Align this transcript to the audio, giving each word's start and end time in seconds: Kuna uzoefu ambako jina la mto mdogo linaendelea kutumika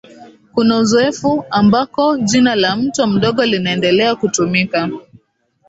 Kuna 0.53 0.77
uzoefu 0.79 1.45
ambako 1.49 2.17
jina 2.17 2.55
la 2.55 2.75
mto 2.75 3.07
mdogo 3.07 3.45
linaendelea 3.45 4.15
kutumika 4.15 4.89